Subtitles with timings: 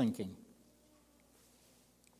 [0.00, 0.34] thinking?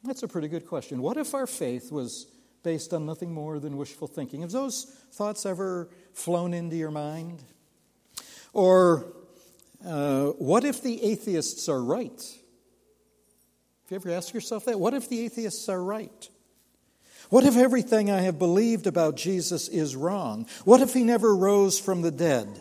[0.04, 1.00] That's a pretty good question.
[1.00, 2.26] What if our faith was
[2.62, 4.42] based on nothing more than wishful thinking?
[4.42, 7.42] Have those thoughts ever flown into your mind?
[8.52, 9.14] Or
[9.82, 12.20] uh, what if the atheists are right?
[12.20, 14.78] Have you ever asked yourself that?
[14.78, 16.28] What if the atheists are right?
[17.30, 20.46] What if everything I have believed about Jesus is wrong?
[20.66, 22.60] What if he never rose from the dead?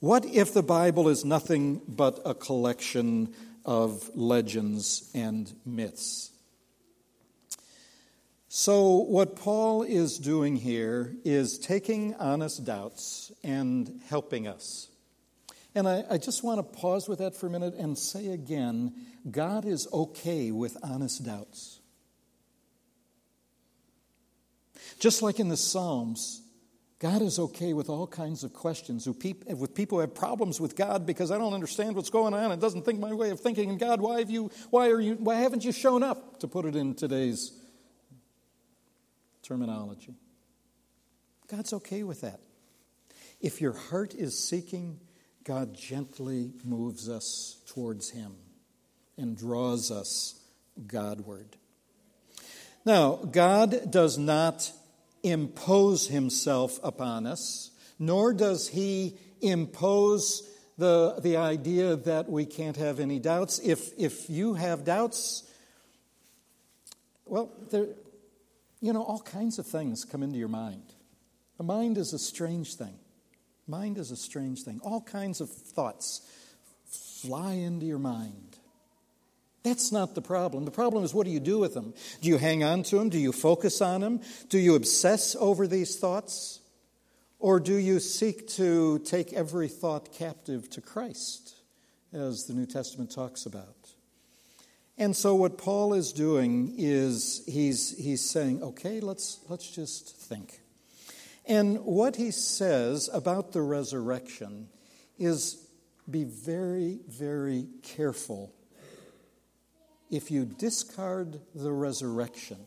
[0.00, 3.34] What if the Bible is nothing but a collection
[3.64, 6.30] of legends and myths?
[8.56, 14.88] So, what Paul is doing here is taking honest doubts and helping us.
[15.74, 18.94] And I, I, just want to pause with that for a minute and say again
[19.28, 21.80] God is okay with honest doubts.
[25.00, 26.40] Just like in the Psalms,
[27.04, 29.06] God is okay with all kinds of questions.
[29.06, 32.60] With people who have problems with God because I don't understand what's going on, it
[32.60, 33.68] doesn't think my way of thinking.
[33.68, 34.50] And God, why have you?
[34.70, 35.16] Why are you?
[35.16, 36.40] Why haven't you shown up?
[36.40, 37.52] To put it in today's
[39.42, 40.14] terminology.
[41.46, 42.40] God's okay with that.
[43.38, 44.98] If your heart is seeking,
[45.44, 48.32] God gently moves us towards Him
[49.18, 50.40] and draws us
[50.86, 51.58] Godward.
[52.86, 54.72] Now, God does not
[55.24, 63.00] impose Himself upon us, nor does He impose the, the idea that we can't have
[63.00, 63.58] any doubts.
[63.58, 65.44] If, if you have doubts,
[67.24, 67.88] well, there,
[68.80, 70.82] you know, all kinds of things come into your mind.
[71.58, 72.94] The mind is a strange thing.
[73.66, 74.80] Mind is a strange thing.
[74.82, 76.20] All kinds of thoughts
[77.22, 78.53] fly into your mind.
[79.64, 80.66] That's not the problem.
[80.66, 81.94] The problem is what do you do with them?
[82.20, 83.08] Do you hang on to them?
[83.08, 84.20] Do you focus on them?
[84.50, 86.60] Do you obsess over these thoughts?
[87.38, 91.54] Or do you seek to take every thought captive to Christ,
[92.12, 93.94] as the New Testament talks about?
[94.96, 100.60] And so what Paul is doing is he's, he's saying, okay, let's, let's just think.
[101.46, 104.68] And what he says about the resurrection
[105.18, 105.66] is
[106.08, 108.52] be very, very careful.
[110.10, 112.58] If you discard the resurrection,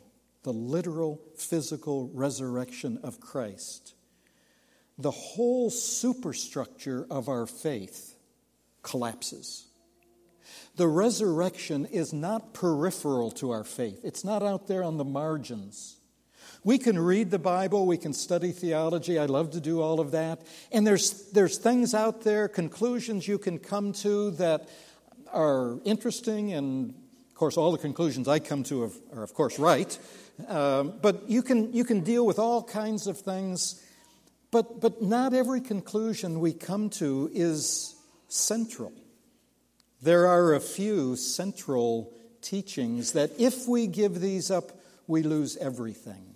[0.43, 3.93] the literal physical resurrection of Christ,
[4.97, 8.15] the whole superstructure of our faith
[8.81, 9.67] collapses.
[10.75, 15.97] The resurrection is not peripheral to our faith, it's not out there on the margins.
[16.63, 19.19] We can read the Bible, we can study theology.
[19.19, 20.41] I love to do all of that.
[20.71, 24.67] And there's, there's things out there, conclusions you can come to that
[25.31, 26.53] are interesting.
[26.53, 26.93] And
[27.37, 29.95] of course, all the conclusions I come to are, of course, right.
[30.47, 33.79] Um, but you can, you can deal with all kinds of things.
[34.49, 37.95] But, but not every conclusion we come to is
[38.27, 38.91] central.
[40.01, 42.11] There are a few central
[42.41, 44.71] teachings that if we give these up,
[45.05, 46.26] we lose everything.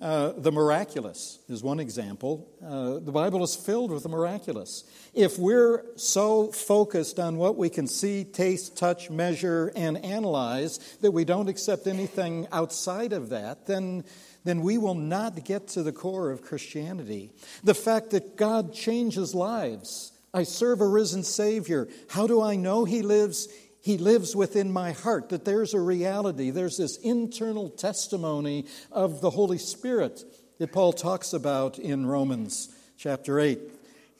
[0.00, 2.48] Uh, the miraculous is one example.
[2.64, 4.84] Uh, the Bible is filled with the miraculous.
[5.12, 11.10] If we're so focused on what we can see, taste, touch, measure, and analyze that
[11.10, 14.04] we don't accept anything outside of that, then,
[14.44, 17.32] then we will not get to the core of Christianity.
[17.64, 21.88] The fact that God changes lives I serve a risen Savior.
[22.08, 23.48] How do I know He lives?
[23.80, 29.30] He lives within my heart, that there's a reality, there's this internal testimony of the
[29.30, 30.24] Holy Spirit
[30.58, 33.60] that Paul talks about in Romans chapter 8.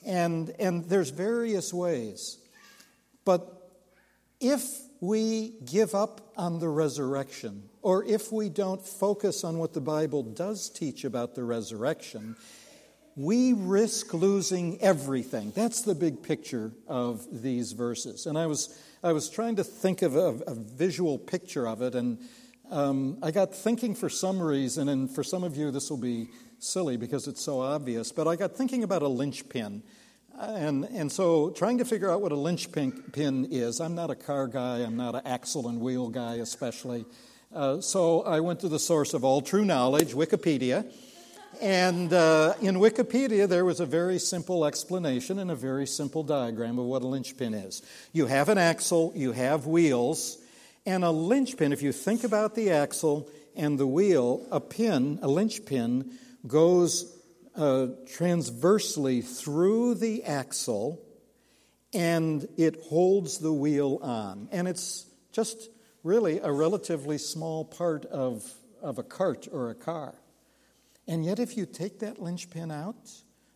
[0.07, 2.39] And, and there's various ways.
[3.25, 3.71] But
[4.41, 4.63] if
[5.01, 10.23] we give up on the resurrection, or if we don't focus on what the Bible
[10.23, 12.37] does teach about the resurrection,
[13.19, 15.51] we risk losing everything.
[15.51, 18.27] That's the big picture of these verses.
[18.27, 21.97] And I was, I was trying to think of a, a visual picture of it,
[21.97, 22.19] and
[22.71, 26.29] um, I got thinking for some reason, and for some of you this will be
[26.61, 29.83] silly because it's so obvious, but I got thinking about a linchpin.
[30.39, 34.15] And, and so, trying to figure out what a linchpin pin is, I'm not a
[34.15, 37.05] car guy, I'm not an axle and wheel guy, especially.
[37.53, 40.89] Uh, so, I went to the source of all true knowledge, Wikipedia.
[41.61, 46.79] And uh, in Wikipedia, there was a very simple explanation and a very simple diagram
[46.79, 47.83] of what a linchpin is.
[48.13, 50.39] You have an axle, you have wheels,
[50.87, 55.29] and a linchpin, if you think about the axle and the wheel, a pin, a
[55.29, 56.13] linchpin,
[56.47, 57.13] goes
[57.57, 61.03] uh, transversely through the axle
[61.93, 64.49] and it holds the wheel on.
[64.53, 65.69] And it's just
[66.05, 68.45] really a relatively small part of,
[68.81, 70.15] of a cart or a car.
[71.09, 73.11] And yet, if you take that linchpin out,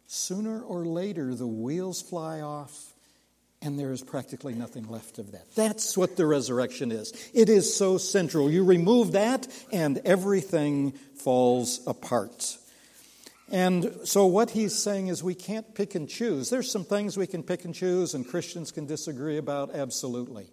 [0.06, 2.93] sooner or later the wheels fly off
[3.62, 5.54] and there is practically nothing left of that.
[5.54, 7.12] That's what the resurrection is.
[7.32, 8.50] It is so central.
[8.50, 12.58] You remove that, and everything falls apart.
[13.50, 16.50] And so, what he's saying is we can't pick and choose.
[16.50, 20.50] There's some things we can pick and choose, and Christians can disagree about, absolutely.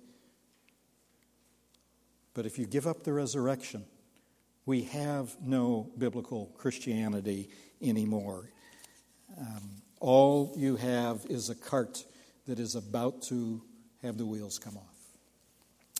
[2.34, 3.86] But if you give up the resurrection,
[4.70, 7.50] we have no biblical Christianity
[7.82, 8.52] anymore.
[9.36, 12.06] Um, all you have is a cart
[12.46, 13.64] that is about to
[14.04, 14.96] have the wheels come off.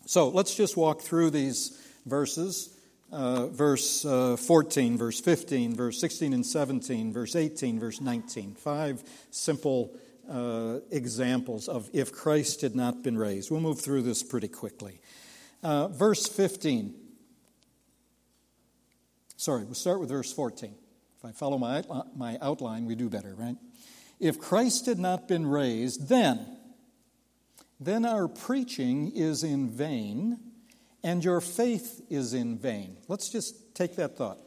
[0.06, 2.78] So let's just walk through these verses.
[3.12, 8.54] Uh, verse uh, 14, verse 15, verse 16 and 17, verse 18, verse 19.
[8.54, 9.02] Five
[9.32, 9.96] simple
[10.30, 13.50] uh, examples of if Christ had not been raised.
[13.50, 15.02] We'll move through this pretty quickly.
[15.64, 17.09] Uh, verse 15.
[19.40, 20.76] Sorry, we'll start with verse 14.
[21.18, 21.82] If I follow my,
[22.14, 23.56] my outline, we do better, right?
[24.20, 26.58] If Christ had not been raised, then,
[27.80, 30.40] then our preaching is in vain
[31.06, 32.98] and your faith is in vain.
[33.08, 34.40] Let's just take that thought.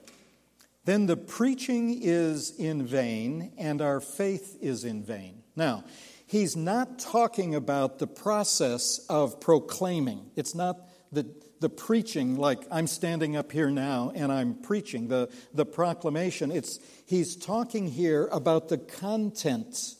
[0.85, 5.43] Then the preaching is in vain and our faith is in vain.
[5.57, 5.85] Now,
[6.27, 10.31] he's not talking about the process of proclaiming.
[10.37, 11.25] It's not the,
[11.63, 16.51] the preaching like I'm standing up here now and I'm preaching, the, the proclamation.
[16.51, 19.95] It's, he's talking here about the content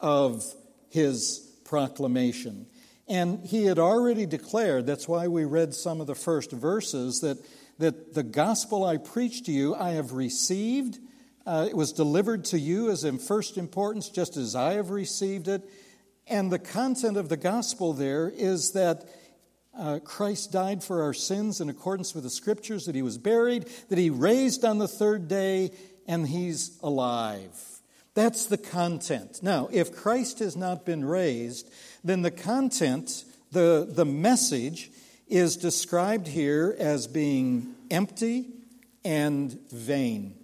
[0.00, 0.44] of
[0.88, 2.66] his proclamation.
[3.08, 7.38] And he had already declared, that's why we read some of the first verses, that,
[7.78, 10.98] that the gospel I preached to you, I have received.
[11.44, 15.48] Uh, it was delivered to you as in first importance, just as I have received
[15.48, 15.68] it.
[16.28, 19.08] And the content of the gospel there is that
[19.78, 23.66] uh, Christ died for our sins in accordance with the scriptures, that he was buried,
[23.88, 25.70] that he raised on the third day,
[26.06, 27.52] and he's alive.
[28.14, 29.40] That's the content.
[29.42, 31.70] Now, if Christ has not been raised,
[32.02, 34.90] then the content, the, the message,
[35.28, 38.48] is described here as being empty
[39.04, 40.34] and vain.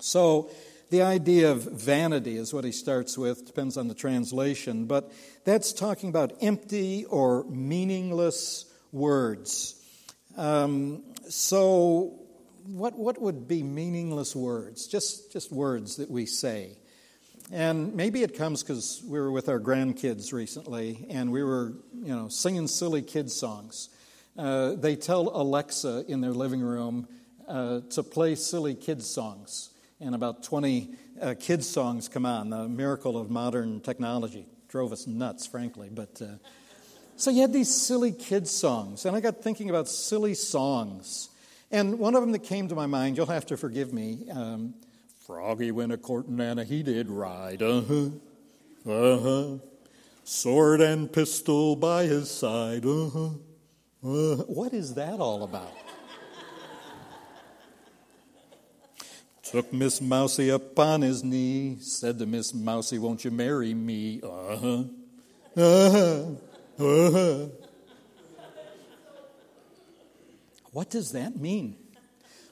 [0.00, 0.50] So,
[0.94, 5.10] the idea of vanity is what he starts with, depends on the translation, but
[5.44, 9.74] that's talking about empty or meaningless words.
[10.36, 12.20] Um, so,
[12.66, 14.86] what, what would be meaningless words?
[14.86, 16.76] Just, just words that we say.
[17.50, 22.14] And maybe it comes because we were with our grandkids recently and we were, you
[22.14, 23.88] know, singing silly kids songs.
[24.38, 27.08] Uh, they tell Alexa in their living room
[27.48, 29.70] uh, to play silly kids songs,
[30.00, 32.50] and about 20 uh, kids songs come on.
[32.50, 35.88] The miracle of modern technology drove us nuts, frankly.
[35.92, 36.36] But uh,
[37.16, 41.28] so you had these silly kids songs, and I got thinking about silly songs.
[41.70, 44.26] And one of them that came to my mind, you'll have to forgive me.
[44.30, 44.74] Um,
[45.26, 48.08] Froggy went a courting and he did ride, uh huh,
[48.86, 49.58] uh huh.
[50.24, 53.28] Sword and pistol by his side, uh huh.
[54.06, 54.44] Uh-huh.
[54.48, 55.72] what is that all about?
[59.54, 64.20] Took Miss Mousie up on his knee, said to Miss Mousie, Won't you marry me?
[64.20, 64.82] Uh huh.
[65.56, 66.24] Uh huh.
[66.76, 67.46] Uh huh.
[70.72, 71.76] What does that mean?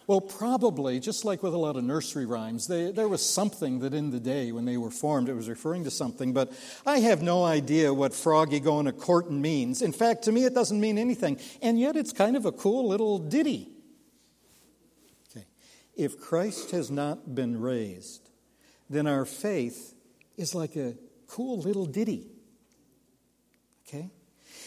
[0.07, 3.95] Well, probably, just like with a lot of nursery rhymes, they, there was something that
[3.95, 6.53] in the day when they were formed, it was referring to something, but
[6.87, 9.83] I have no idea what froggy going a courtin' means.
[9.83, 11.41] In fact, to me, it doesn't mean anything.
[11.63, 13.73] And yet, it's kind of a cool little ditty.
[15.97, 18.31] If Christ has not been raised,
[18.89, 19.95] then our faith
[20.37, 20.95] is like a
[21.27, 22.27] cool little ditty.
[23.87, 24.11] Okay?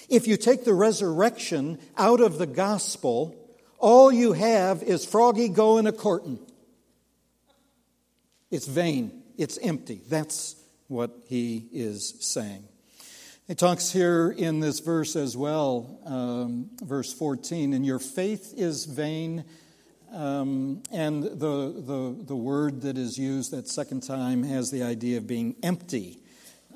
[0.10, 3.36] If you take the resurrection out of the gospel,
[3.80, 6.40] all you have is froggy going a courtin'.
[8.52, 10.02] It's vain, it's empty.
[10.08, 10.56] That's
[10.88, 12.64] what he is saying.
[13.48, 18.86] He talks here in this verse as well, um, verse 14, and your faith is
[18.86, 19.44] vain.
[20.16, 25.18] Um, and the, the, the word that is used that second time has the idea
[25.18, 26.20] of being empty,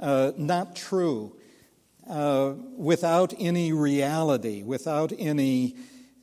[0.01, 1.37] uh, not true,
[2.09, 5.77] uh, without any reality, without any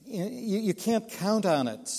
[0.04, 1.90] you, you can't count on it.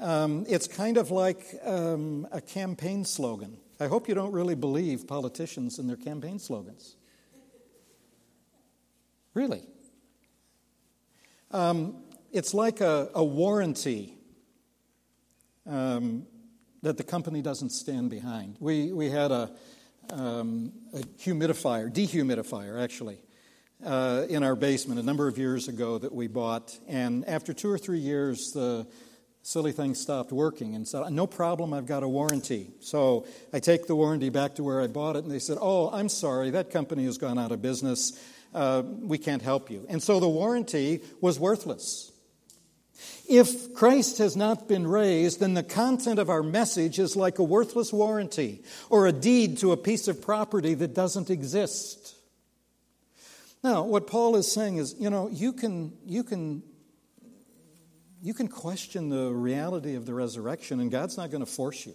[0.00, 3.58] Um, it's kind of like um, a campaign slogan.
[3.78, 6.96] I hope you don't really believe politicians and their campaign slogans.
[9.34, 9.62] Really.
[11.52, 14.17] Um, it's like a, a warranty
[15.68, 16.26] um,
[16.82, 18.56] that the company doesn't stand behind.
[18.60, 19.50] We, we had a,
[20.10, 23.18] um, a humidifier, dehumidifier actually,
[23.84, 26.76] uh, in our basement a number of years ago that we bought.
[26.88, 28.86] And after two or three years, the
[29.42, 32.70] silly thing stopped working and said, No problem, I've got a warranty.
[32.80, 35.90] So I take the warranty back to where I bought it, and they said, Oh,
[35.90, 38.20] I'm sorry, that company has gone out of business.
[38.54, 39.84] Uh, we can't help you.
[39.88, 42.12] And so the warranty was worthless.
[43.28, 47.44] If Christ has not been raised, then the content of our message is like a
[47.44, 52.14] worthless warranty or a deed to a piece of property that doesn't exist.
[53.62, 56.62] Now, what Paul is saying is, you know, you can, you can,
[58.22, 61.94] you can question the reality of the resurrection, and God's not going to force you.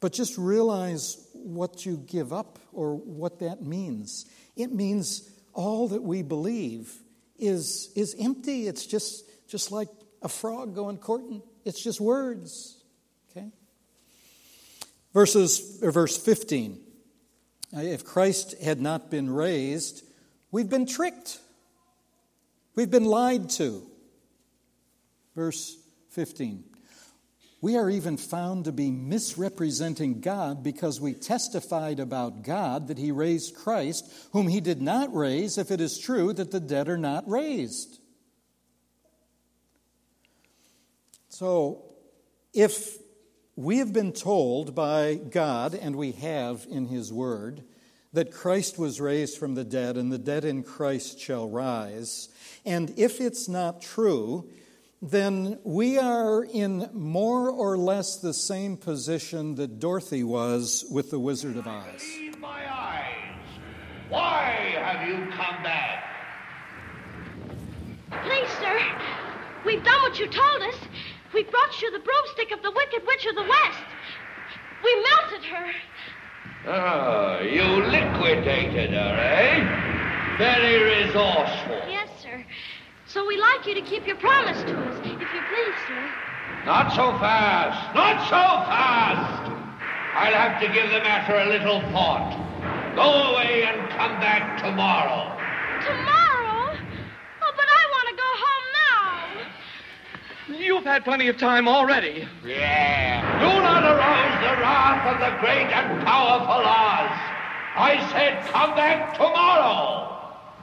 [0.00, 4.26] But just realize what you give up or what that means.
[4.54, 6.92] It means all that we believe
[7.38, 8.68] is, is empty.
[8.68, 9.88] It's just just like
[10.22, 11.42] a frog going courting.
[11.64, 12.82] It's just words.
[13.30, 13.48] Okay?
[15.12, 16.80] Verses, or verse 15.
[17.76, 20.04] Uh, if Christ had not been raised,
[20.50, 21.38] we've been tricked.
[22.74, 23.82] We've been lied to.
[25.34, 25.76] Verse
[26.10, 26.64] 15.
[27.60, 33.10] We are even found to be misrepresenting God because we testified about God that He
[33.10, 36.98] raised Christ, whom He did not raise, if it is true that the dead are
[36.98, 38.00] not raised.
[41.34, 41.82] So,
[42.52, 42.96] if
[43.56, 47.64] we have been told by God, and we have in His Word,
[48.12, 52.28] that Christ was raised from the dead and the dead in Christ shall rise,
[52.64, 54.48] and if it's not true,
[55.02, 61.18] then we are in more or less the same position that Dorothy was with the
[61.18, 62.00] Wizard of Oz.
[62.38, 63.34] My eyes.
[64.08, 66.04] Why have you come back?
[68.22, 68.80] Please, sir,
[69.66, 70.76] we've done what you told us.
[71.34, 73.84] We brought you the broomstick of the Wicked Witch of the West.
[74.84, 75.66] We melted her.
[76.66, 80.38] Ah, you liquidated her, eh?
[80.38, 81.80] Very resourceful.
[81.90, 82.44] Yes, sir.
[83.06, 86.10] So we'd like you to keep your promise to us, if you please, sir.
[86.66, 87.94] Not so fast.
[87.94, 89.50] Not so fast.
[90.14, 92.30] I'll have to give the matter a little thought.
[92.94, 95.34] Go away and come back tomorrow.
[95.82, 96.78] Tomorrow?
[97.42, 98.94] Oh, but I want to go home now.
[100.48, 102.28] You've had plenty of time already.
[102.44, 103.24] Yeah.
[103.40, 107.16] Do not arouse the wrath of the great and powerful Oz.
[107.76, 110.12] I said come back tomorrow.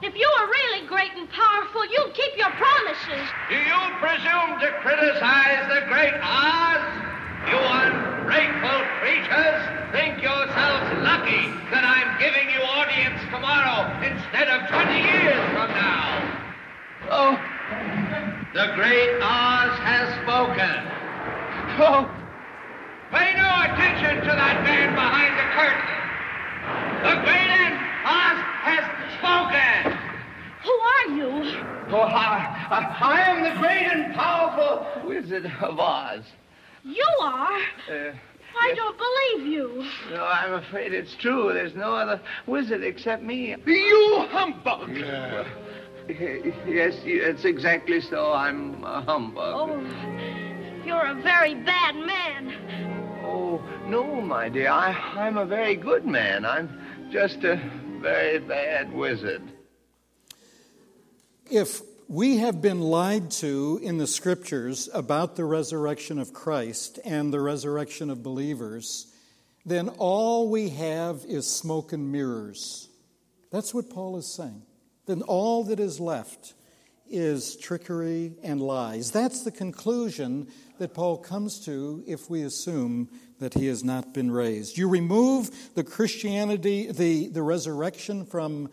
[0.02, 3.26] If you were really great and powerful, you'd keep your promises.
[3.50, 6.82] Do you presume to criticize the great Oz?
[7.50, 14.94] You ungrateful creatures think yourselves lucky that I'm giving you audience tomorrow instead of 20
[14.94, 16.32] years from now.
[17.10, 17.34] Oh,
[18.54, 20.76] The great Oz has spoken.
[21.80, 22.04] oh,
[23.10, 25.96] Pay no attention to that man behind the curtain.
[27.00, 27.72] The great
[28.04, 28.84] Oz has
[29.16, 29.96] spoken.
[30.64, 31.32] Who are you?
[31.94, 36.22] oh I, I, I am the great and powerful Wizard of Oz.
[36.84, 37.58] You are?
[37.90, 38.12] Uh,
[38.60, 38.76] I yes.
[38.76, 39.84] don't believe you.
[40.10, 41.52] No, I'm afraid it's true.
[41.54, 43.56] There's no other wizard except me.
[43.64, 44.90] You humbug!
[46.66, 48.32] Yes, it's exactly so.
[48.32, 49.54] I'm a humbug.
[49.54, 53.22] Oh, you're a very bad man.
[53.24, 54.70] Oh, no, my dear.
[54.70, 56.44] I, I'm a very good man.
[56.44, 56.80] I'm
[57.12, 57.56] just a
[58.00, 59.42] very bad wizard.
[61.50, 67.32] If we have been lied to in the scriptures about the resurrection of Christ and
[67.32, 69.06] the resurrection of believers,
[69.64, 72.88] then all we have is smoke and mirrors.
[73.50, 74.62] That's what Paul is saying.
[75.06, 76.54] Then all that is left
[77.08, 79.10] is trickery and lies.
[79.10, 84.30] That's the conclusion that Paul comes to if we assume that he has not been
[84.30, 84.78] raised.
[84.78, 88.70] You remove the Christianity, the, the resurrection from,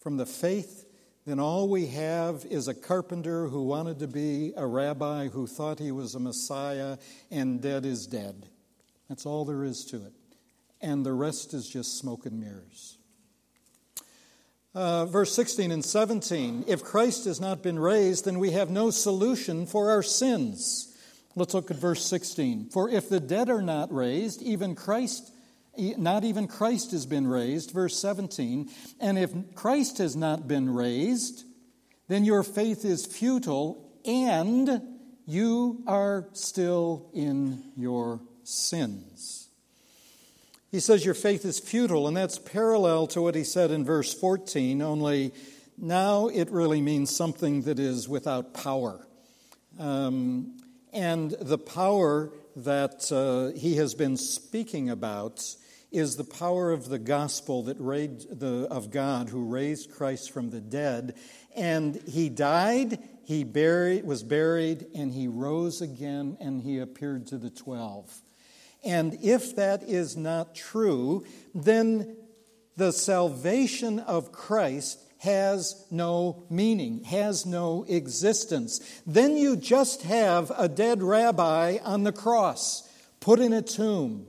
[0.00, 0.86] from the faith,
[1.26, 5.78] then all we have is a carpenter who wanted to be a rabbi, who thought
[5.78, 6.96] he was a Messiah,
[7.30, 8.46] and dead is dead.
[9.08, 10.12] That's all there is to it.
[10.80, 12.97] And the rest is just smoke and mirrors.
[14.78, 18.90] Uh, verse 16 and 17 If Christ has not been raised, then we have no
[18.90, 20.96] solution for our sins.
[21.34, 22.70] Let's look at verse 16.
[22.70, 25.32] For if the dead are not raised, even Christ,
[25.76, 27.72] not even Christ has been raised.
[27.72, 28.70] Verse 17.
[29.00, 31.42] And if Christ has not been raised,
[32.06, 34.80] then your faith is futile and
[35.26, 39.47] you are still in your sins.
[40.70, 44.12] He says your faith is futile, and that's parallel to what he said in verse
[44.12, 45.32] 14, only
[45.78, 49.06] now it really means something that is without power.
[49.78, 50.58] Um,
[50.92, 55.42] and the power that uh, he has been speaking about
[55.90, 60.50] is the power of the gospel that raised the, of God who raised Christ from
[60.50, 61.14] the dead.
[61.56, 67.38] And he died, he buried, was buried and he rose again and he appeared to
[67.38, 68.14] the 12.
[68.84, 72.16] And if that is not true, then
[72.76, 78.80] the salvation of Christ has no meaning, has no existence.
[79.06, 82.88] Then you just have a dead rabbi on the cross,
[83.20, 84.26] put in a tomb.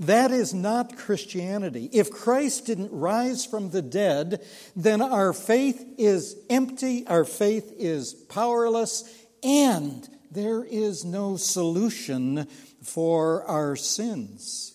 [0.00, 1.90] That is not Christianity.
[1.92, 8.14] If Christ didn't rise from the dead, then our faith is empty, our faith is
[8.14, 9.04] powerless,
[9.42, 12.46] and there is no solution
[12.82, 14.74] for our sins.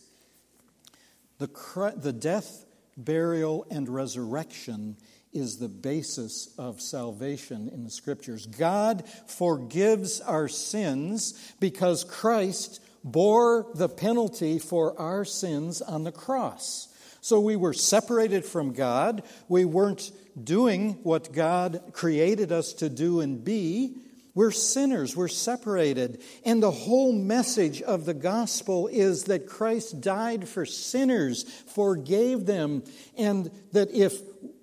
[1.37, 2.65] The, the death,
[2.97, 4.97] burial, and resurrection
[5.33, 8.45] is the basis of salvation in the scriptures.
[8.45, 16.87] God forgives our sins because Christ bore the penalty for our sins on the cross.
[17.19, 19.23] So we were separated from God.
[19.49, 23.97] We weren't doing what God created us to do and be.
[24.35, 26.21] We're sinners, we're separated.
[26.43, 32.83] And the whole message of the gospel is that Christ died for sinners, forgave them,
[33.17, 34.13] and that if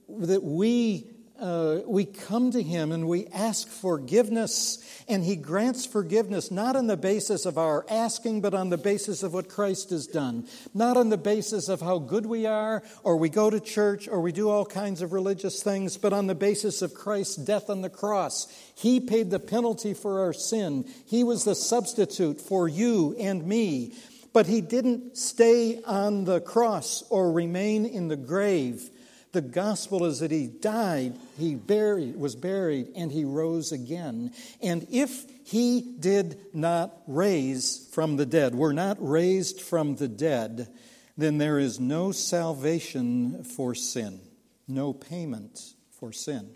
[0.09, 1.12] that we
[1.43, 6.87] uh, we come to him and we ask forgiveness, and he grants forgiveness not on
[6.87, 10.47] the basis of our asking, but on the basis of what Christ has done.
[10.73, 14.21] Not on the basis of how good we are, or we go to church, or
[14.21, 17.83] we do all kinds of religious things, but on the basis of Christ's death on
[17.83, 18.47] the cross.
[18.77, 23.95] He paid the penalty for our sin, He was the substitute for you and me.
[24.33, 28.89] But He didn't stay on the cross or remain in the grave.
[29.33, 34.33] The gospel is that he died, he buried, was buried, and he rose again.
[34.62, 40.69] And if he did not raise from the dead, were not raised from the dead,
[41.17, 44.21] then there is no salvation for sin,
[44.69, 46.51] no payment for sin.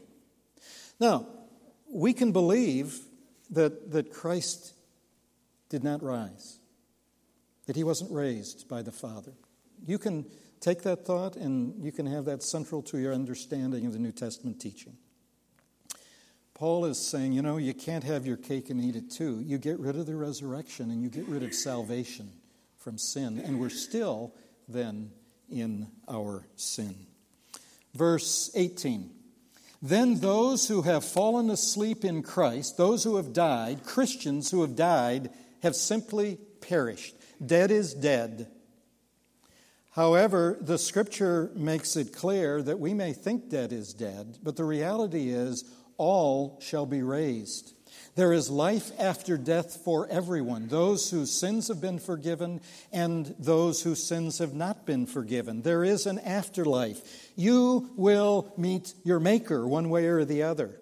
[1.00, 1.26] Now,
[1.90, 2.98] we can believe
[3.50, 4.74] that, that Christ
[5.70, 6.58] did not rise,
[7.66, 9.32] that he wasn't raised by the Father.
[9.86, 10.26] You can
[10.66, 14.10] Take that thought and you can have that central to your understanding of the New
[14.10, 14.96] Testament teaching.
[16.54, 19.40] Paul is saying, you know, you can't have your cake and eat it too.
[19.46, 22.32] You get rid of the resurrection and you get rid of salvation
[22.78, 24.34] from sin, and we're still
[24.66, 25.12] then
[25.48, 26.96] in our sin.
[27.94, 29.08] Verse 18.
[29.80, 34.74] Then those who have fallen asleep in Christ, those who have died, Christians who have
[34.74, 35.30] died,
[35.62, 37.14] have simply perished.
[37.44, 38.48] Dead is dead.
[39.96, 44.64] However, the scripture makes it clear that we may think dead is dead, but the
[44.64, 45.64] reality is
[45.96, 47.72] all shall be raised.
[48.14, 52.60] There is life after death for everyone, those whose sins have been forgiven
[52.92, 55.62] and those whose sins have not been forgiven.
[55.62, 57.30] There is an afterlife.
[57.34, 60.78] You will meet your Maker one way or the other.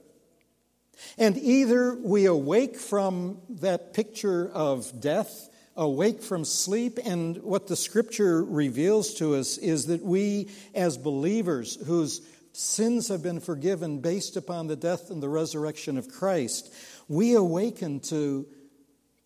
[1.19, 6.99] And either we awake from that picture of death awake from sleep.
[7.05, 12.21] And what the scripture reveals to us is that we, as believers whose
[12.53, 16.73] sins have been forgiven based upon the death and the resurrection of Christ,
[17.09, 18.47] we awaken to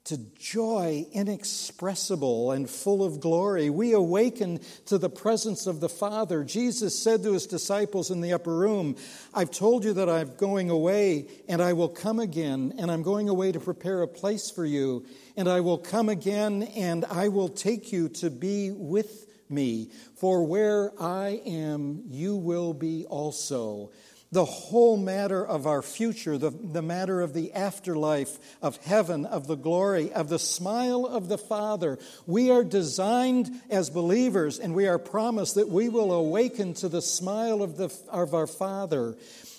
[0.08, 3.68] to joy inexpressible and full of glory.
[3.68, 6.44] We awaken to the presence of the Father.
[6.44, 8.96] Jesus said to his disciples in the upper room,
[9.34, 13.28] I've told you that I'm going away and I will come again, and I'm going
[13.28, 15.04] away to prepare a place for you,
[15.36, 19.90] and I will come again and I will take you to be with me.
[20.16, 23.90] For where I am, you will be also
[24.30, 29.46] the whole matter of our future, the, the matter of the afterlife, of heaven, of
[29.46, 31.98] the glory, of the smile of the Father.
[32.26, 37.00] We are designed as believers, and we are promised that we will awaken to the
[37.00, 39.16] smile of, the, of our Father.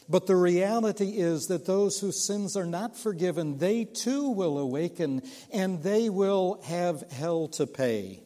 [0.08, 5.24] But the reality is that those whose sins are not forgiven, they too will awaken,
[5.52, 8.22] and they will have hell to pay,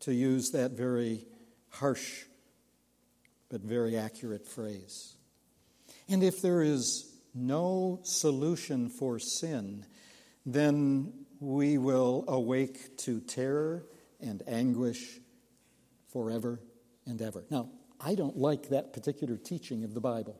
[0.00, 1.26] to use that very
[1.68, 2.24] harsh
[3.50, 5.16] but very accurate phrase.
[6.10, 9.86] And if there is no solution for sin,
[10.44, 13.86] then we will awake to terror
[14.20, 15.20] and anguish
[16.12, 16.60] forever
[17.06, 17.44] and ever.
[17.48, 17.70] Now,
[18.00, 20.38] I don't like that particular teaching of the Bible.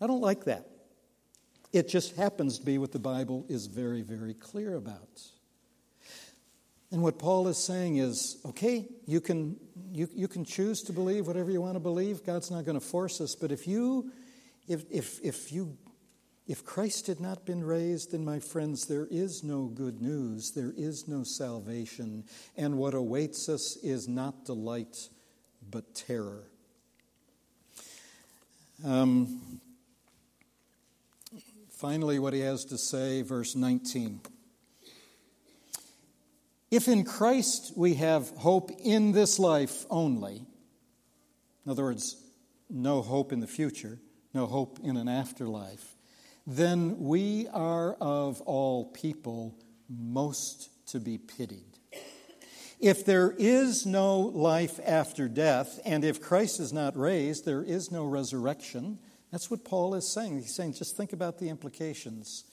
[0.00, 0.66] I don't like that.
[1.72, 5.22] It just happens to be what the Bible is very, very clear about.
[6.90, 9.56] And what Paul is saying is okay, you can,
[9.92, 12.24] you, you can choose to believe whatever you want to believe.
[12.24, 13.36] God's not going to force us.
[13.36, 14.10] But if you
[14.70, 15.76] if, if, if, you,
[16.46, 20.72] if Christ had not been raised, then, my friends, there is no good news, there
[20.76, 22.22] is no salvation,
[22.56, 25.08] and what awaits us is not delight,
[25.68, 26.44] but terror.
[28.84, 29.60] Um,
[31.80, 34.20] Finally, what he has to say, verse 19.
[36.70, 40.44] If in Christ we have hope in this life only,
[41.64, 42.16] in other words,
[42.68, 43.98] no hope in the future,
[44.34, 45.96] no hope in an afterlife,
[46.46, 49.54] then we are of all people
[49.88, 51.64] most to be pitied.
[52.80, 57.92] If there is no life after death, and if Christ is not raised, there is
[57.92, 58.98] no resurrection
[59.30, 60.38] that's what Paul is saying.
[60.38, 62.44] He's saying, just think about the implications.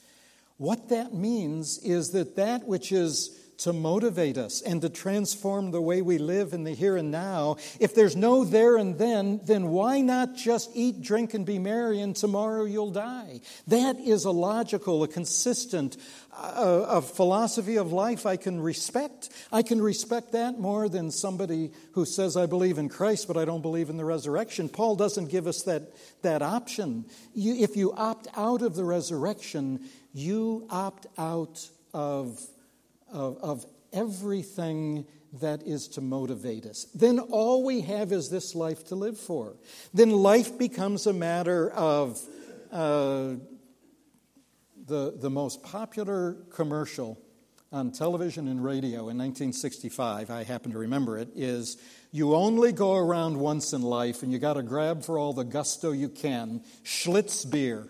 [0.58, 5.80] What that means is that that which is to motivate us and to transform the
[5.80, 9.68] way we live in the here and now, if there's no there and then, then
[9.68, 13.40] why not just eat, drink, and be merry, and tomorrow you'll die?
[13.66, 15.96] That is a logical, a consistent,
[16.36, 19.28] uh, a philosophy of life I can respect.
[19.50, 23.44] I can respect that more than somebody who says, I believe in Christ, but I
[23.44, 24.68] don't believe in the resurrection.
[24.68, 25.82] Paul doesn't give us that,
[26.22, 27.06] that option.
[27.34, 29.80] You, if you opt out of the resurrection,
[30.14, 32.40] you opt out of
[33.12, 35.06] of, of everything
[35.40, 36.86] that is to motivate us.
[36.94, 39.56] Then all we have is this life to live for.
[39.92, 42.20] Then life becomes a matter of
[42.72, 43.34] uh,
[44.86, 47.18] the, the most popular commercial
[47.70, 51.76] on television and radio in 1965, I happen to remember it, is
[52.12, 55.44] you only go around once in life and you got to grab for all the
[55.44, 56.62] gusto you can.
[56.82, 57.88] Schlitz beer.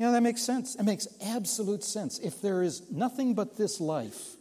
[0.00, 0.76] You know, that makes sense.
[0.76, 2.18] It makes absolute sense.
[2.20, 4.34] If there is nothing but this life,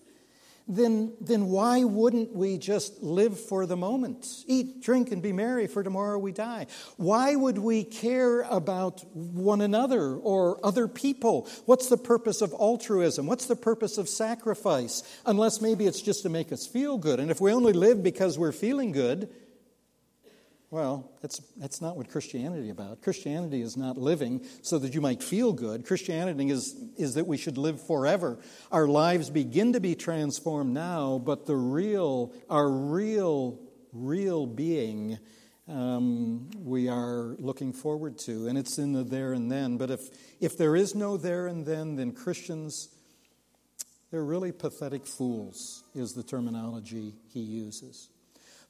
[0.70, 4.26] then, then why wouldn't we just live for the moment?
[4.48, 6.68] Eat, drink, and be merry, for tomorrow we die.
[6.96, 11.50] Why would we care about one another or other people?
[11.66, 13.28] What's the purpose of altruism?
[13.28, 15.04] What's the purpose of sacrifice?
[15.26, 17.20] Unless maybe it's just to make us feel good.
[17.20, 19.28] And if we only live because we're feeling good,
[20.72, 23.02] well, that's, that's not what Christianity is about.
[23.02, 25.84] Christianity is not living so that you might feel good.
[25.84, 28.38] Christianity is, is that we should live forever.
[28.72, 33.60] Our lives begin to be transformed now, but the real, our real,
[33.94, 35.18] real being,
[35.68, 38.48] um, we are looking forward to.
[38.48, 39.78] And it's in the there and then.
[39.78, 40.02] But if,
[40.40, 42.90] if there is no there and then, then Christians,
[44.12, 48.10] they're really pathetic fools, is the terminology he uses.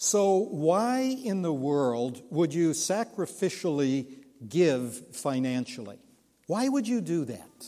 [0.02, 4.08] So, why in the world would you sacrificially
[4.48, 5.98] give financially?
[6.48, 7.66] Why would you do that?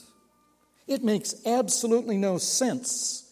[0.87, 3.29] It makes absolutely no sense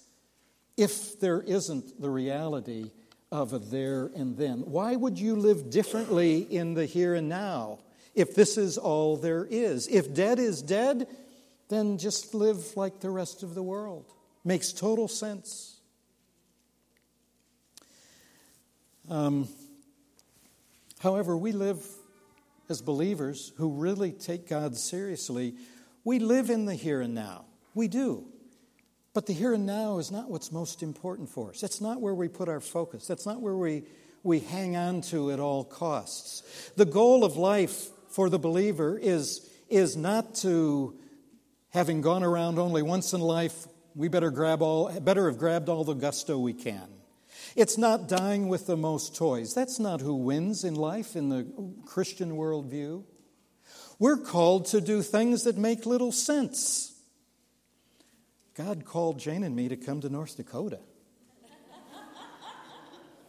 [0.76, 2.92] if there isn't the reality
[3.32, 4.64] of a there and then.
[4.66, 7.80] Why would you live differently in the here and now
[8.16, 9.88] if this is all there is?
[9.88, 11.08] If dead is dead,
[11.70, 14.12] then just live like the rest of the world.
[14.44, 15.79] Makes total sense.
[19.10, 19.48] Um,
[21.00, 21.84] however, we live
[22.70, 25.56] as believers who really take God seriously.
[26.04, 27.46] We live in the here and now.
[27.74, 28.26] We do.
[29.14, 31.62] But the here and now is not what's most important for us.
[31.62, 33.08] That's not where we put our focus.
[33.08, 33.84] That's not where we,
[34.22, 36.72] we hang on to at all costs.
[36.76, 40.96] The goal of life for the believer is, is not to,
[41.72, 45.84] having gone around only once in life, we better, grab all, better have grabbed all
[45.84, 46.88] the gusto we can.
[47.56, 49.54] It's not dying with the most toys.
[49.54, 51.48] That's not who wins in life in the
[51.86, 53.04] Christian worldview.
[53.98, 56.94] We're called to do things that make little sense.
[58.56, 60.80] God called Jane and me to come to North Dakota.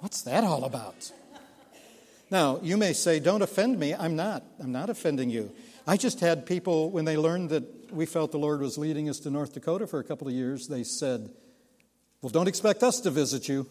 [0.00, 1.12] What's that all about?
[2.30, 3.94] Now, you may say, Don't offend me.
[3.94, 4.44] I'm not.
[4.60, 5.52] I'm not offending you.
[5.86, 9.18] I just had people, when they learned that we felt the Lord was leading us
[9.20, 11.30] to North Dakota for a couple of years, they said,
[12.22, 13.66] Well, don't expect us to visit you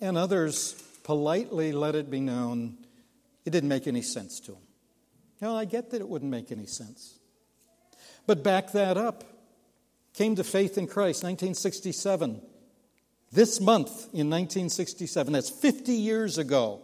[0.00, 2.76] and others politely let it be known
[3.44, 4.60] it didn't make any sense to them.
[5.40, 7.18] Now, I get that it wouldn't make any sense.
[8.26, 9.24] But back that up.
[10.14, 12.40] Came to faith in Christ, 1967.
[13.30, 16.80] This month in 1967, that's 50 years ago.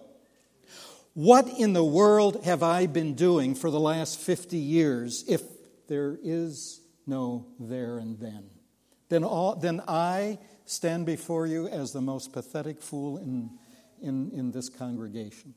[1.15, 5.43] What in the world have I been doing for the last 50 years if
[5.89, 8.51] there is no there and then?
[9.09, 10.39] Then, all, then I
[10.73, 13.51] stand before you as the most pathetic fool in,
[14.01, 15.55] in, in this congregation.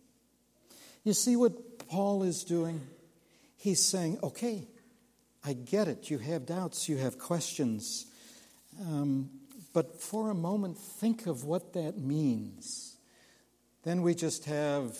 [1.03, 2.81] You see what Paul is doing?
[3.57, 4.67] He's saying, okay,
[5.43, 6.09] I get it.
[6.09, 8.07] You have doubts, you have questions.
[8.81, 9.29] Um,
[9.73, 12.97] but for a moment, think of what that means.
[13.83, 14.97] Then we just have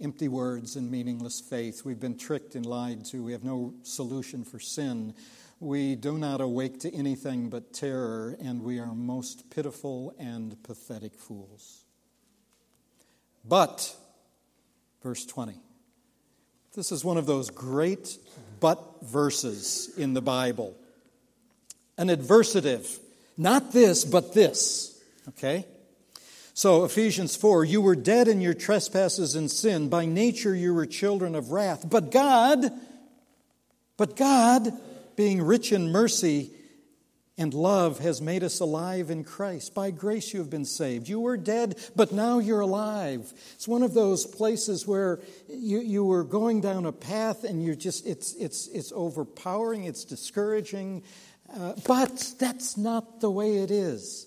[0.00, 1.84] empty words and meaningless faith.
[1.84, 3.22] We've been tricked and lied to.
[3.22, 5.14] We have no solution for sin.
[5.60, 11.14] We do not awake to anything but terror, and we are most pitiful and pathetic
[11.14, 11.84] fools.
[13.44, 13.94] But
[15.02, 15.60] verse 20.
[16.74, 18.16] This is one of those great
[18.58, 20.74] but verses in the Bible.
[21.98, 22.98] An adversative.
[23.36, 24.98] Not this, but this.
[25.28, 25.66] Okay?
[26.54, 29.90] So, Ephesians 4 You were dead in your trespasses and sin.
[29.90, 31.88] By nature, you were children of wrath.
[31.88, 32.64] But God,
[33.98, 34.72] but God,
[35.20, 36.50] being rich in mercy,
[37.36, 39.74] and love has made us alive in Christ.
[39.74, 41.10] By grace you have been saved.
[41.10, 43.30] You were dead, but now you're alive.
[43.52, 47.74] It's one of those places where you, you were going down a path and you're
[47.74, 51.02] just, it's, it's, it's overpowering, it's discouraging,
[51.54, 54.26] uh, but that's not the way it is.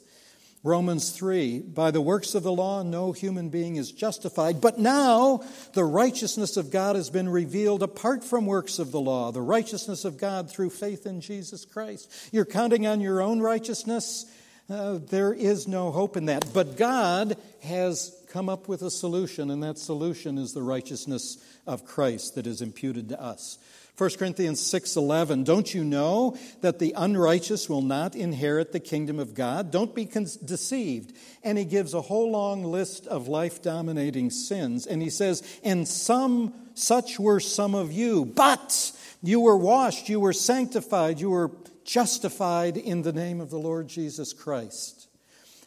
[0.64, 5.44] Romans 3 By the works of the law, no human being is justified, but now
[5.74, 10.06] the righteousness of God has been revealed apart from works of the law, the righteousness
[10.06, 12.10] of God through faith in Jesus Christ.
[12.32, 14.26] You're counting on your own righteousness?
[14.70, 16.54] Uh, there is no hope in that.
[16.54, 21.86] But God has come up with a solution, and that solution is the righteousness of
[21.86, 23.58] Christ that is imputed to us.
[23.96, 29.36] 1 Corinthians 6:11 Don't you know that the unrighteous will not inherit the kingdom of
[29.36, 29.70] God?
[29.70, 31.14] Don't be con- deceived.
[31.44, 36.54] And he gives a whole long list of life-dominating sins and he says, "And some
[36.74, 41.52] such were some of you, but you were washed, you were sanctified, you were
[41.84, 45.08] justified in the name of the Lord Jesus Christ."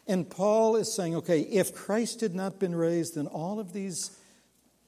[0.08, 4.15] And Paul is saying, okay, if Christ had not been raised, then all of these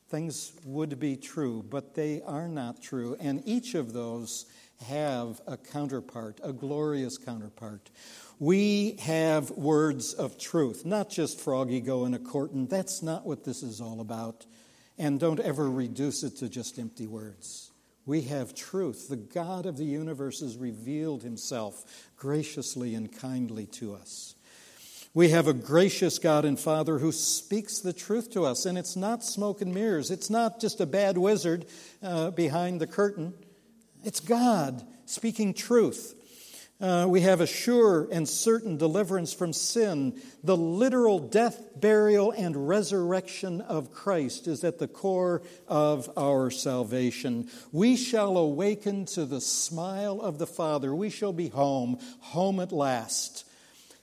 [0.09, 3.17] things would be true, but they are not true.
[3.21, 4.47] And each of those
[4.87, 7.91] have a counterpart, a glorious counterpart.
[8.39, 12.69] We have words of truth, not just froggy go in a courtin.
[12.69, 14.47] That's not what this is all about.
[14.97, 17.71] And don't ever reduce it to just empty words.
[18.07, 19.09] We have truth.
[19.09, 24.35] The God of the universe has revealed himself graciously and kindly to us.
[25.15, 28.97] We have a gracious God and Father who speaks the truth to us, and it's
[28.97, 30.11] not smoke and mirrors.
[30.11, 31.67] It's not just a bad wizard
[32.03, 33.35] uh, behind the curtain.
[34.05, 36.15] It's God speaking truth.
[36.81, 40.21] Uh, we have a sure and certain deliverance from sin.
[40.45, 47.49] The literal death, burial, and resurrection of Christ is at the core of our salvation.
[47.73, 50.95] We shall awaken to the smile of the Father.
[50.95, 53.45] We shall be home, home at last.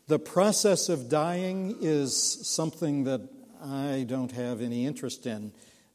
[0.08, 2.16] The process of dying is
[2.48, 3.22] something that
[3.64, 5.52] I don't have any interest in.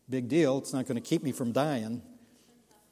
[0.09, 2.03] Big deal, it's not going to keep me from dying.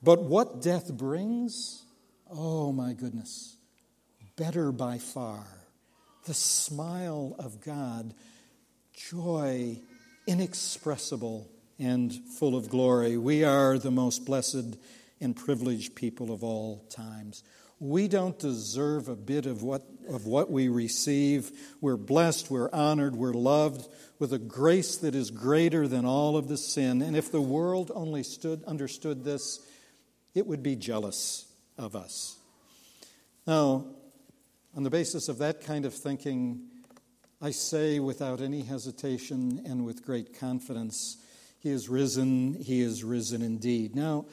[0.01, 1.83] But what death brings,
[2.31, 3.57] oh my goodness,
[4.37, 5.45] better by far.
[6.27, 8.15] The smile of God,
[8.93, 9.81] joy
[10.29, 11.51] inexpressible
[11.81, 13.17] and full of glory.
[13.17, 14.77] We are the most blessed
[15.21, 17.43] and privileged people of all times.
[17.81, 21.51] We don't deserve a bit of what, of what we receive.
[21.81, 26.49] We're blessed, we're honored, we're loved with a grace that is greater than all of
[26.49, 27.03] the sin.
[27.03, 29.61] And if the world only stood, understood this,
[30.35, 32.37] it would be jealous of us.
[33.47, 33.87] Now,
[34.77, 36.69] on the basis of that kind of thinking,
[37.41, 41.17] I say without any hesitation and with great confidence,
[41.61, 43.95] He is risen, He is risen indeed.
[43.95, 44.27] Now,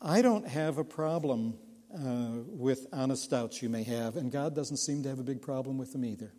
[0.00, 1.58] I don't have a problem
[1.94, 5.40] uh, with honest doubts you may have, and God doesn't seem to have a big
[5.40, 6.32] problem with them either.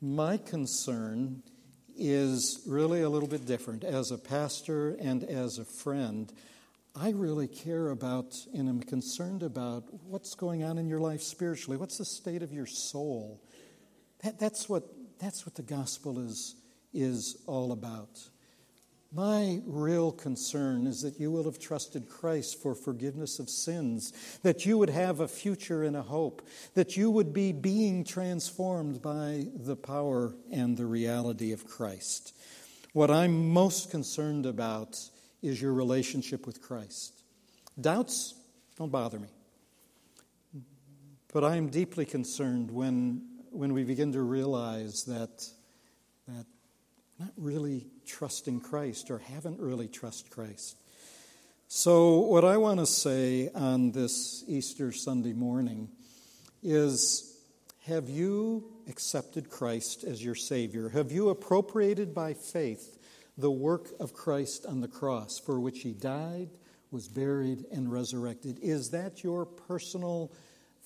[0.00, 1.42] My concern
[1.96, 3.82] is really a little bit different.
[3.82, 6.32] As a pastor and as a friend,
[6.94, 11.76] I really care about and am concerned about what's going on in your life spiritually.
[11.76, 13.42] What's the state of your soul?
[14.22, 14.84] That, that's, what,
[15.18, 16.56] that's what the gospel is,
[16.94, 18.18] is all about.
[19.12, 24.66] My real concern is that you will have trusted Christ for forgiveness of sins, that
[24.66, 29.46] you would have a future and a hope, that you would be being transformed by
[29.54, 32.36] the power and the reality of Christ.
[32.92, 34.98] What I'm most concerned about
[35.42, 37.22] is your relationship with Christ.
[37.80, 38.34] Doubts
[38.76, 39.28] don't bother me.
[41.32, 45.46] But I am deeply concerned when, when we begin to realize that,
[46.28, 46.46] that
[47.18, 50.76] not really trusting Christ or haven't really trusted Christ.
[51.68, 55.88] So, what I want to say on this Easter Sunday morning
[56.62, 57.36] is
[57.86, 60.88] have you accepted Christ as your Savior?
[60.90, 62.98] Have you appropriated by faith
[63.38, 66.50] the work of Christ on the cross for which He died,
[66.90, 68.58] was buried, and resurrected?
[68.60, 70.32] Is that your personal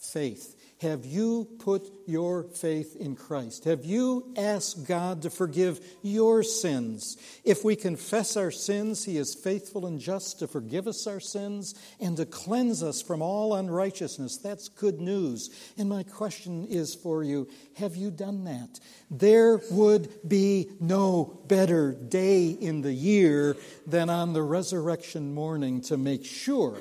[0.01, 0.57] faith?
[0.81, 3.65] Have you put your faith in Christ?
[3.65, 7.19] Have you asked God to forgive your sins?
[7.45, 11.75] If we confess our sins, He is faithful and just to forgive us our sins
[12.01, 14.39] and to cleanse us from all unrighteousness.
[14.39, 15.51] That's good news.
[15.77, 18.81] And my question is for you have you done that?
[19.11, 23.55] There would be no better day in the year
[23.87, 26.79] than on the resurrection morning to make sure,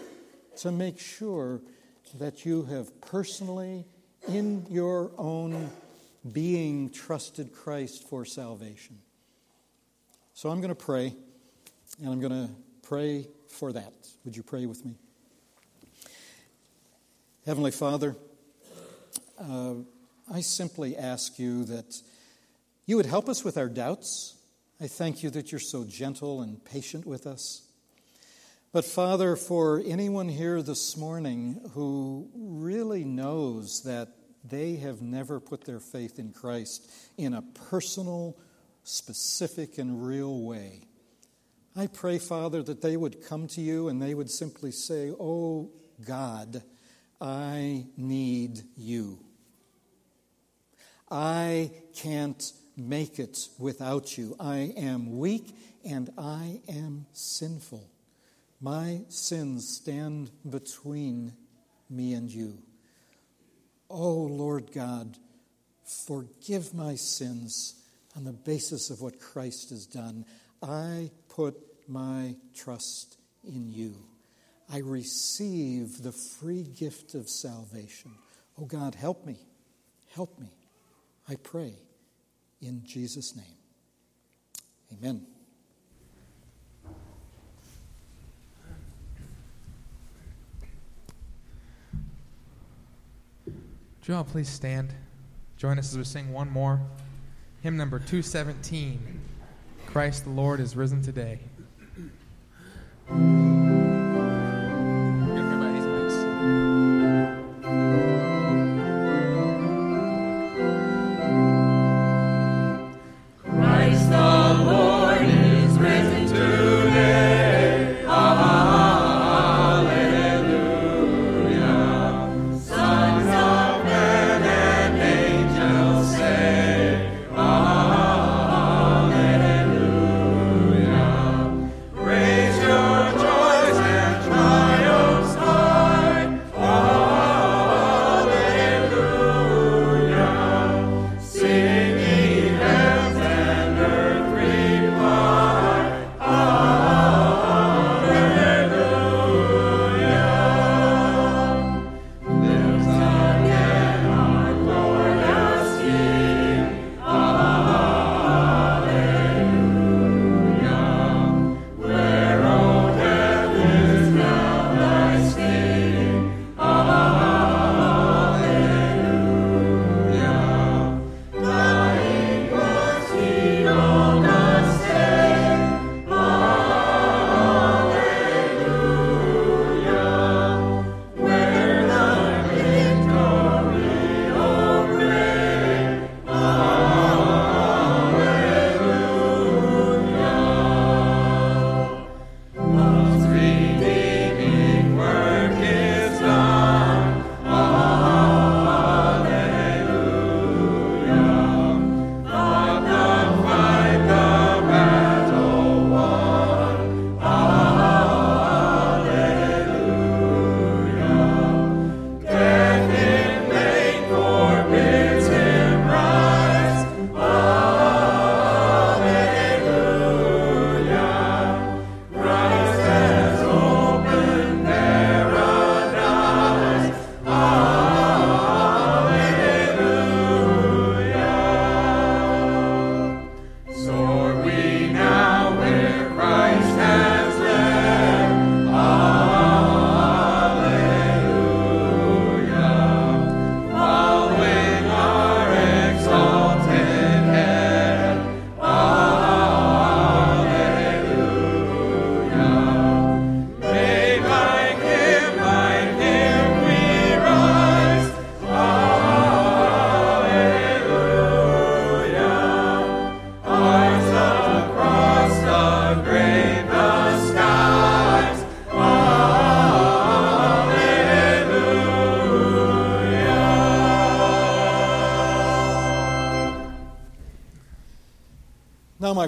[0.60, 1.60] to make sure
[2.17, 3.86] that you have personally,
[4.28, 5.69] in your own
[6.32, 9.00] being, trusted Christ for salvation.
[10.34, 11.13] So I'm going to pray,
[12.02, 12.50] and I'm going to
[12.82, 13.93] pray for that.
[14.26, 14.95] Would you pray with me?
[17.45, 18.15] Heavenly Father,
[19.39, 19.76] uh,
[20.32, 22.02] I simply ask you that
[22.86, 24.36] you would help us with our doubts.
[24.82, 27.68] I thank you that you're so gentle and patient with us.
[28.71, 34.10] But, Father, for anyone here this morning who really knows that
[34.43, 38.38] they have never put their faith in Christ in a personal,
[38.84, 40.84] specific, and real way,
[41.75, 45.71] I pray, Father, that they would come to you and they would simply say, Oh,
[46.05, 46.62] God,
[47.19, 49.17] I need you.
[51.10, 54.36] I can't make it without you.
[54.39, 57.89] I am weak and I am sinful.
[58.62, 61.34] My sins stand between
[61.89, 62.58] me and you.
[63.89, 65.17] Oh, Lord God,
[66.06, 67.76] forgive my sins
[68.15, 70.26] on the basis of what Christ has done.
[70.62, 71.56] I put
[71.88, 73.95] my trust in you.
[74.72, 78.12] I receive the free gift of salvation.
[78.60, 79.39] Oh God, help me.
[80.13, 80.52] Help me.
[81.28, 81.74] I pray
[82.62, 83.45] in Jesus' name.
[84.93, 85.26] Amen.
[94.07, 94.93] You all please stand?
[95.57, 96.79] Join us as we sing one more.
[97.62, 99.19] Hymn number 217
[99.85, 101.39] Christ the Lord is risen today.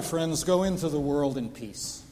[0.00, 2.02] Friends, go into the world in peace.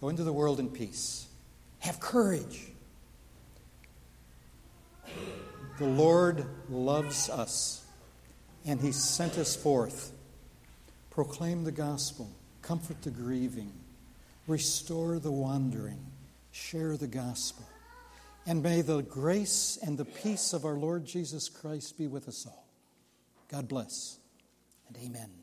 [0.00, 1.26] Go into the world in peace.
[1.80, 2.68] Have courage.
[5.78, 7.84] The Lord loves us,
[8.64, 10.12] and He sent us forth.
[11.10, 12.30] Proclaim the gospel,
[12.62, 13.72] comfort the grieving,
[14.46, 16.04] restore the wandering,
[16.52, 17.66] share the gospel.
[18.46, 22.46] And may the grace and the peace of our Lord Jesus Christ be with us
[22.46, 22.66] all.
[23.48, 24.18] God bless
[24.98, 25.41] amen.